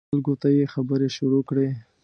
[0.09, 1.69] خلکو ته یې خبرې شروع کړې.